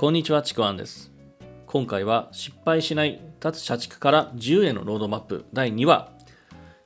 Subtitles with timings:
[0.00, 1.10] こんにちは、ちくわんです。
[1.66, 6.12] 今回は失敗しない脱社畜から自由へのロードマップ第2話。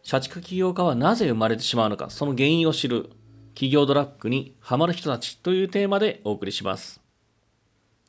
[0.02, 3.11] 社畜起業家はなぜ生まれてしまうのか、その原因を知る
[3.52, 7.02] 企業ドラッグにハマる人たちというテーマでお送りします。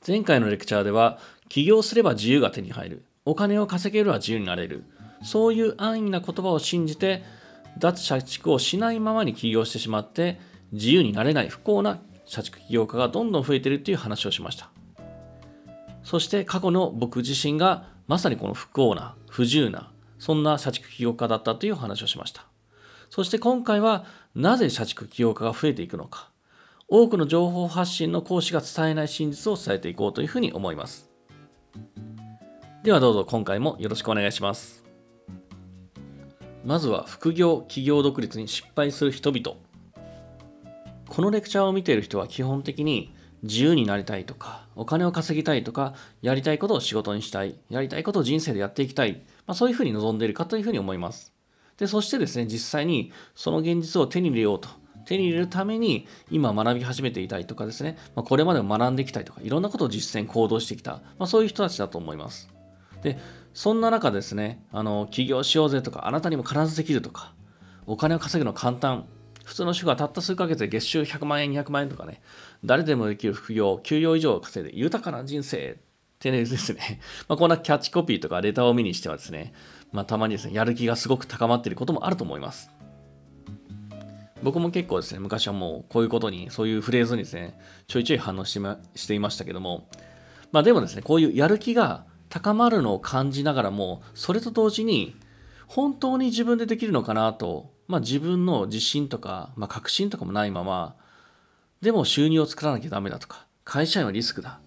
[0.07, 3.05] 前回のレクチャーでは、起業すれば自由が手に入る。
[3.25, 4.85] お金を稼げるは自由になれる。
[5.21, 7.23] そういう安易な言葉を信じて、
[7.77, 10.39] 脱社畜をしないままに起業してしまって、
[10.71, 14.69] 自由になれない不幸な社畜起業家がどんどん増えているという話をしました。
[16.03, 22.45] そして過去の僕自身がまさにこの不幸な、不自由な、そんな社畜起業家だったという話をしました。
[23.09, 26.29] そして今回はなぜ社畜起業家が増えていくのか。
[26.87, 31.09] 多くの情報発信の講師が伝えない真実を伝えていこうというふうに思います。
[32.83, 34.83] ではどうぞ今回もよろしくお願いします。
[36.65, 39.57] まずは副業、企業独立に失敗する人々。
[41.07, 51.33] このレクチャーを見ている人は基本的に自由になりたいとか、お金を稼ぎたいとか、やりたいことを仕事にしたい、やりたいことを人生でやっていきたい、まあ、そういうふうに望んでいるかというふうに思います。
[51.77, 54.69] で、そしてですね、実際にその現実を手に入れようと。
[55.05, 62.49] 手に入れるために今学び始めていたいとかですね、まあ、これまでも学んできたいとか、いろんなことを実践行動してきた、まあ、そういう人たちだと思います。
[63.01, 63.19] で、
[63.53, 67.33] そんな中ですね、あの、起業しようぜとか、あなたにも必ずできるとか、
[67.85, 69.05] お金を稼ぐの簡単、
[69.43, 72.21] 普通の主婦がたった数ヶ月で月収100万円、200万円とかね、
[72.63, 75.75] 誰でもできる副業、給与以上を稼いで豊かな人生っ
[76.19, 79.53] てねですね、 まあ、こんなキャッチコピーとかレターを見にしてはですね、
[79.91, 82.71] まあ、たまにですね、やる気がすごく高まっていることもあると思います。
[84.41, 89.87] 僕も結構ですね、昔はもうこういうことに、そういうフレーズにですね、ちょいちょい反応して,、ま、していましたけども、
[90.51, 95.15] まあでもですね、こういうやる気が高まるのを感じながらも、それと同時に、
[95.67, 100.95] 本当に自分でできるのかなと、まあ自分の自信とか、まあ確信とかもないまま、
[101.81, 104.59] でも収入を作らなきゃダメだとか、会社員はリスクだ、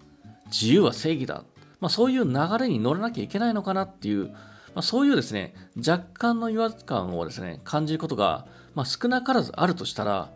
[0.47, 1.43] 自由は正義だ、
[1.79, 4.35] まあそういう流れに乗らなきゃいけないのかなっていう、
[4.77, 8.45] まあ、そういうですね、若干の違和感をですね、感じることが、
[8.75, 10.31] まあ、少なからずあるとしたら、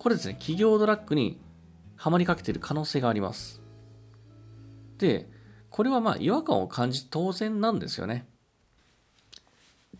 [0.00, 1.40] これですね、企業ドラッグに
[1.94, 3.62] はまりかけている可能性があります。
[4.98, 5.28] で、
[5.70, 8.26] これはまあ違和感を感じ当然なんですよね。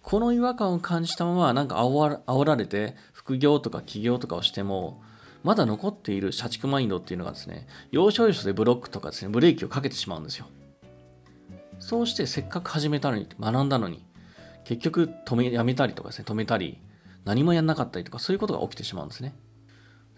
[0.04, 5.02] この違和感を感じたままなんか煽られて副業とか起業とかをしても、
[5.42, 10.46] まだ残っている社畜マインドっていうのがですね、要所要所でブロックとかですね、ブレーキをかけてしまうんですよ。
[11.80, 14.04] そうしてせっかく始めたのに、学んだのに、
[14.64, 16.78] 結局止め、やめたりとかですね、止めたり、
[17.24, 19.34] 何もやんなかったりとか、そういうことが起きてしまうんですね。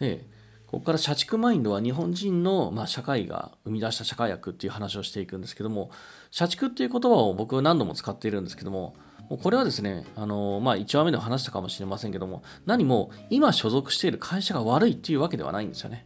[0.00, 0.26] で、
[0.66, 5.92] ここから社畜マインドは日本人の、まあ、社会が生み出した社会学っていう話をしていくんですけども、
[6.32, 8.96] 社畜っていう言葉を僕は何度も使っているんですけども、
[9.28, 16.04] もうこれはですね、あのまあ、1話目で話したかもしれませんけども、何も今所属している会社が悪いっていうわけではないんですよね。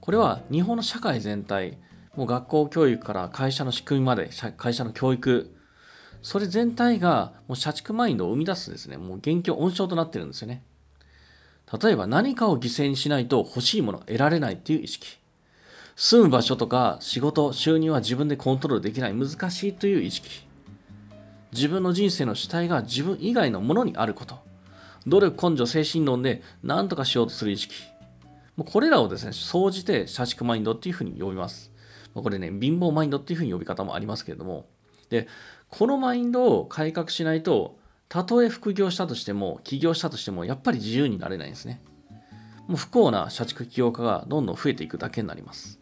[0.00, 1.78] これは日本の社会全体、
[2.16, 5.54] もう学校教育から会社の仕組みまで、会社の教育、
[6.22, 10.62] それ全体がもう社畜マインドを生み出すですね、もう元凶温床となってるんですよね。
[11.82, 15.18] 例えば何かを犠牲にしないと欲しいものを得られないっていう意識。
[15.96, 20.51] 住む場所とか仕事、収入は自分でコントロールできない難しいという意識。
[21.52, 24.38] 自分の人生の主体が自分以外のものにあること。
[25.06, 27.74] 努力、根性、精神論で何とかしようとする意識。
[28.56, 31.70] もうこれらをですね、総じて社畜マインドっていうふうに呼びます。
[32.14, 34.66] これね、貧乏マインドっていうふうに呼び方もありますけれども、
[35.10, 35.28] で、
[35.68, 41.80] このマインドを改革しないと、たとえ副業したとしても、起業したとしても、やっぱり自由になれないんですね。
[42.68, 45.81] もう不幸な社畜起業家がどんどん増えていくだけになります。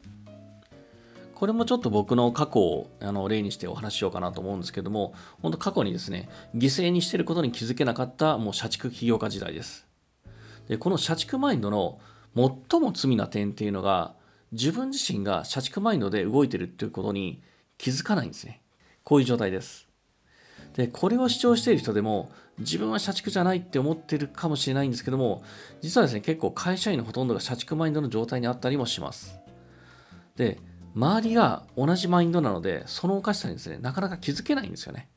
[1.40, 9.86] これもちょっと僕の過去をあの例にしてお話ししようかなと思うんですけども、本当過去にですね、犠牲にしてることに気づけなかったもう社畜起業家時代です。
[10.68, 11.98] で、この社畜マインドの
[12.36, 14.12] 最も罪な点っていうのが、
[14.52, 17.40] 自分自身が社畜マインドで動いてるっていうことに
[17.78, 18.60] 気づかないんですね。
[19.02, 19.88] こういう状態です。
[20.74, 25.42] で、これを主張している人でも、自分は社畜じゃないって思ってるかもしれないんですけども、
[25.80, 29.40] 実はですね、結構会社員のほとんどが社畜マインドの状態にあったりもします。
[30.36, 30.60] で、
[30.94, 35.08] 周りが同じマインドなので、そのおかしさにですね、なかなか気づけないんですよね。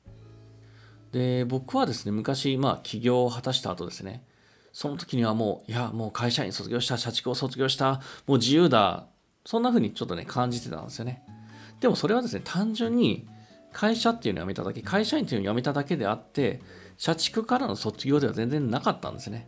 [1.12, 4.24] で、僕はですね、昔、まあ、起業を果たした後ですね、
[4.72, 9.08] その時にはもう、いや、もう会社員卒業した、社畜を卒業した、もう自由だ、
[9.46, 11.24] そんな風にちょっとね、感じてたんですよね。
[11.80, 13.28] でもそれはですね、単純に
[13.72, 16.62] 会社っていうのを辞めただけ、会社員っていうのを辞めただけであって、
[16.98, 19.48] 社畜からの卒業では全然なかったんですね。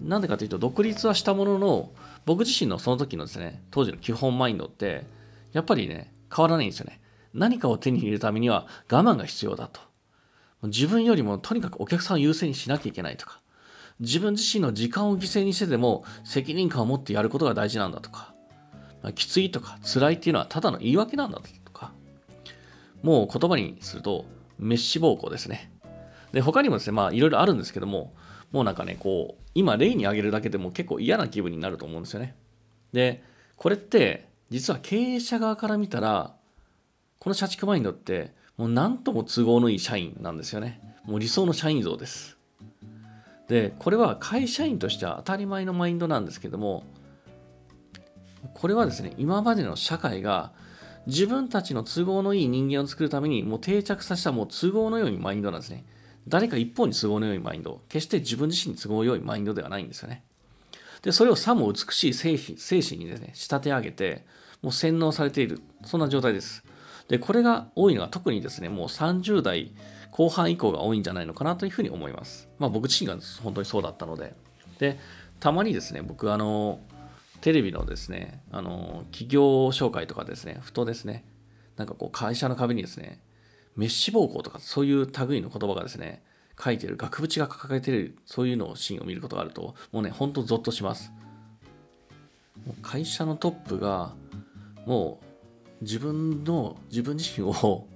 [0.00, 1.92] なんでかというと、独立はしたものの、
[2.26, 5.06] 僕自身のその時のですね、当時の基本マインドって、
[5.54, 7.00] やっぱりね、変わらないんですよね。
[7.32, 9.80] 何かを手に入れるためには我慢が必要だと。
[10.64, 13.40] 自分よりもとにかくお客さんを優先にしなきゃいけないとか、
[14.00, 18.34] 自分自身の時間を犠牲にしてでも責任感を持ってやることが大事なんだとか、
[19.02, 21.92] まきついとか辛いっていうのはただの言い訳なんだとか、
[23.02, 24.24] もう言葉にすると、
[24.58, 25.70] メッシ暴行ですね。
[26.32, 28.12] で、他にもですね、まあいろいろあるんですけども、
[28.50, 32.34] もうなんかね、こう、今例に挙げるだけでも結構嫌な気分になると思うんですよね。
[32.92, 33.22] で、
[33.56, 36.34] これって実は経営者側から見たら、
[37.18, 40.80] この社畜マインドってもう何とも都合のいい社員なんですよね。
[41.04, 42.36] もう理想の社員像です。
[43.48, 46.84] で、これは会社員としては当たり前のマインドなんですけども、
[48.54, 50.52] これはですね、今までの社会が
[51.06, 55.84] 自分たちの都合のいい人間を作るためにもう定着させたもう都合のようにマインドなんですね。
[56.28, 60.24] 誰か一方に都合のよいマインド、決して自分自身に都合のよいマインドではないんですよね。
[61.04, 64.24] で、それをさも美しい精神精神にですね、仕立て上げて、
[64.62, 66.64] もう洗脳されている、そんな状態です。
[67.08, 69.72] で、これが多いのは特にですね、もう30代
[70.10, 72.48] 後半以降が多いんじゃないのかなというふうに思います。
[72.58, 74.32] まあ僕自身が本当にそうだったので。
[74.78, 74.98] で、
[75.40, 76.80] たまにですね、僕あの、
[77.42, 81.26] テレビのですね、あの、企業紹介とかですね、ふとですね、
[81.76, 83.20] なんかこう会社の壁にですね、
[83.76, 86.22] メッシ暴行とかそういう類の言葉がですね、
[86.62, 91.12] 書いてる、額縁が掲げてる、そういうのをシーンを見ることがあると、もうね、ほんとゾッとします。
[92.82, 94.12] 会社のトップが、
[94.86, 95.20] も
[95.80, 97.86] う自分の、自分自身を滅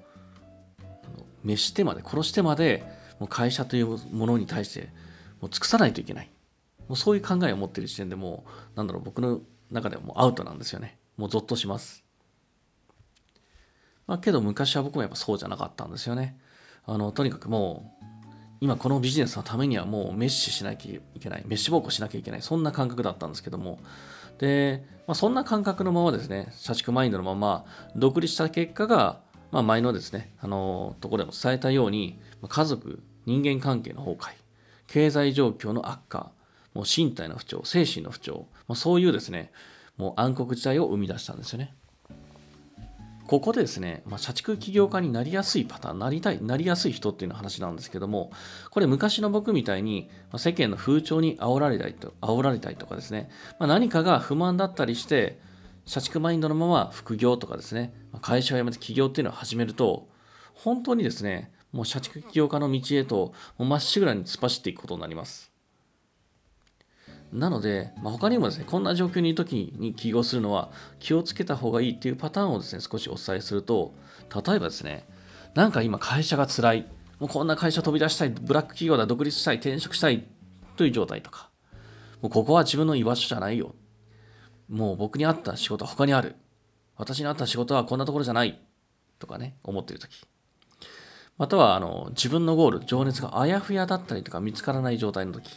[1.57, 2.85] してまで、殺してまで、
[3.19, 4.89] もう会社というものに対して、
[5.41, 6.31] もう尽くさないといけない。
[6.89, 8.45] もうそういう考えを持ってる時点でも
[8.75, 9.41] う、なんだろう、僕の
[9.71, 10.99] 中ではもうアウトなんですよね。
[11.17, 12.05] もうゾッとします。
[14.07, 16.39] まあ、けど昔は僕もやっぱそうじゃなかったんですよね。
[16.87, 18.18] あの、とにかくもう、
[18.61, 23.79] 今このビジネスのためにはもうメッシしなきゃいけない、メッシ暴行しなきゃいけない、そんな感覚だったんですけども、
[24.39, 27.65] で、まあ、そんな感覚のままですね、社畜マインドのまま
[27.95, 29.21] 独立した結果が、
[29.51, 32.19] まあ、前のですね、あのところでも伝えたように、
[32.49, 34.35] 家族、人間関係の崩壊、
[34.87, 36.33] 経済状況の悪化、
[36.75, 39.53] もう身体の不調、精神の不調、まあ、そういうですね、
[39.97, 41.75] もう暗黒時代を生み出したんですよね。
[43.29, 48.33] ここでですね、まあ、社畜起業家になりやすいパターン、なりたい、なりやすい人っていうの話なんですけども、
[48.71, 53.29] これ昔の僕みたいに、ま世間の風潮に煽られたりと、煽られたりとかですね、
[53.59, 55.39] まあ、何かが不満だったりして、
[55.85, 57.93] 社畜マインドのまま副業とかですね、
[58.23, 60.09] 会社を辞めて起業っていうのを始めると、
[60.55, 65.53] 本当にですね、もう社畜起業家の道へと、もうまっしぐらに突っ走っていくことになります。
[67.33, 73.93] なので、まあ、他にもですね、こんな状況にいるときに起業するのは気をつけた方がいいっていうパターンをですね、少しお伝えすると、
[74.35, 75.07] 例えばですね、
[75.55, 76.87] なんか今会社が辛い、
[77.19, 80.27] もうこんな会社飛び出したい、ブラック企業だ、独立したい、転職したい
[80.77, 81.51] という状態とか、
[82.23, 83.75] もうここは自分の居場所じゃないよ。
[84.69, 86.37] もう僕に合った仕事は他にある。
[86.97, 88.61] 私に合った仕事はこんなところじゃない。
[89.19, 90.25] とかね、思っているとき。
[91.37, 95.51] または、あの、自分のゴール、情熱があやふやだったりとか見つからない状態のとき。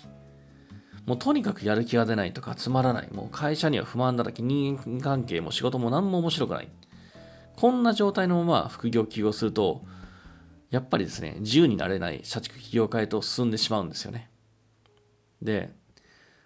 [1.05, 3.09] もうとにかくやる気が出ないとかつまらない。
[3.11, 6.69] もう会社には不満だらけ、人間関係も仕事も何も面白くない。
[7.55, 9.83] こんな状態のまま副業起業すると、
[10.69, 14.29] やっぱりですね、自由になれない社畜起業家へと進んでしまうんですよね。
[15.41, 15.73] で、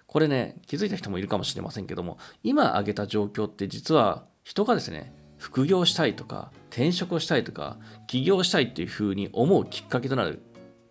[0.08, 10.42] これね、気づいた人もいるかもしれませんけども、今挙げた状況って実は人がですね、副業したいとか、転職をしたいとか、起業したいっていうふうに思うきっかけとなる、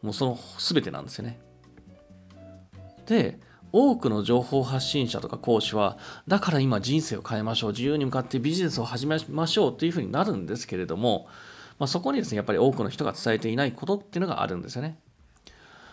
[0.03, 1.41] もうその全てなんですよね。
[3.07, 3.41] で、
[3.77, 5.99] 多くの情報発信者とか講師は、
[6.29, 11.27] だから今人生を変えましょう、自由に向かってビジネスを始めましょうというふうになるんですけれども、
[11.81, 14.97] まあ、そこにですね、やっぱり多くの人が伝えていないことっていうのがあるんですよね。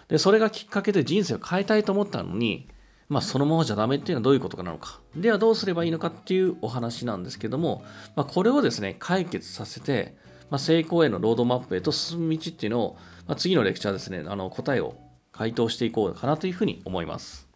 [0.09, 2.67] で、それがきっかけで人生を変えたいと思ったのに、
[3.09, 4.99] まあ、そのままじゃダメっていうのはどういうことなのか。
[5.15, 7.83] ではどうすればいいのかっていうお話なんですけども、
[8.15, 10.15] まあ、これをですね、解決させて、
[10.51, 14.93] まあ、成功へのロードマップへと進む道っていうのを、まあ、次のレクチャーですね、あの答えを
[15.31, 17.50] 回答していこうかなというふうに思います。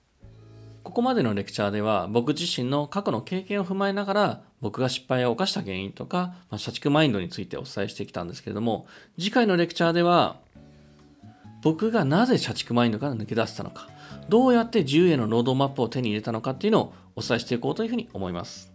[0.85, 8.85] ここまでのレクチャーでは僕自身の過去の経験を踏まえながら僕が失敗を犯した原因とか、まあ、社畜マインドについてお伝えしてきたんですけれども
[9.17, 10.37] 次回のレクチャーでは
[11.63, 13.89] 僕がなぜ社畜マインドから抜け出せたのか
[14.29, 18.71] どうやって自由へのロードマップを手に入れたのかっていうのをお伝えしていこうというふうに思います。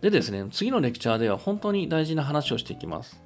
[0.00, 3.22] でですね次のレクチャーでは本当に大事な話をしていきます。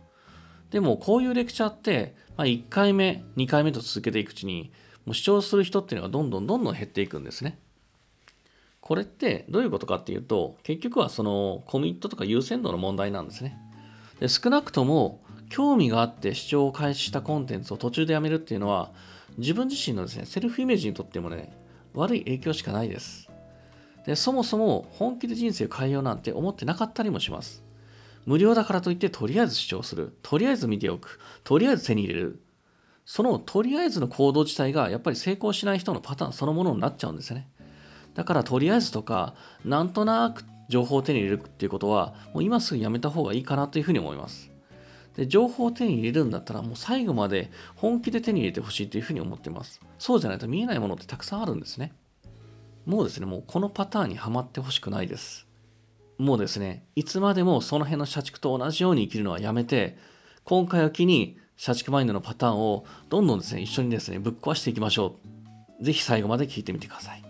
[0.72, 4.72] でもこういうレクチャーって、まあ、1回目2回目と続けていくうちに
[5.06, 7.58] もう主張する人っていうのがどんどんどんどん減っていくんですね。
[8.84, 13.58] これってどういうことかっていうと、結局はそのコミットとか優先度の問題なんですね。
[14.20, 18.92] で少なくとも興味があって視聴を開始したコンテンツを途中でやめるっていうのは、
[19.38, 21.58] 自分自身のですね、セルフイメージにとってもね、
[21.94, 23.30] 悪い影響しかないです。
[24.04, 27.64] で、そもそも本気で人生を変えようなんて思ってなかったりもします。
[28.26, 30.14] 無料だからといってとりあえず視聴する。
[30.20, 31.20] とりあえず見ておく。
[31.42, 32.42] とりあえず手に入れる。
[33.06, 37.48] そのとりあえずの行動自体がやっぱり成功しない人のパターンそのものになっちゃうんですよね。
[38.14, 44.50] だからとりあえずとか、なんとなく情報を手に入れるっていうことは、もう今すぐやめた方がいいかなというふうに思います。
[45.16, 49.80] で、情報を手に入れるんだったら、もう最後まで本気で手に入れてほしいというふうに思っています。
[49.98, 51.92] そうじゃないと見えないものってたくさんあるんですね。
[52.86, 55.46] もうですね、もうこのパターンにはまってほしくないです。
[56.18, 59.96] もうですね、いつまでもその辺の社畜と同じように生きるのはやめて、
[60.44, 65.16] 今回を機に社畜マインドのパターンをどんどんですね、一緒にですね、ぶっ壊していきましょ
[65.80, 65.84] う。
[65.84, 67.23] ぜひ最後まで聞いてみてください。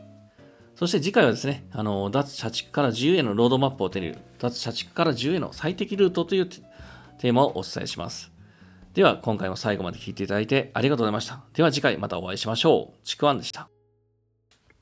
[0.84, 8.30] そして次回はですね、あの、脱社畜から自由へのロードマップを手に入れる、脱社畜から自由への最適ルートというテーマをお伝えします。
[8.92, 11.40] では、今回も最後まで聴いていただいてありがとうございました。
[11.54, 12.98] では次回またお会いしましょう。
[13.02, 13.73] ちくわんでした。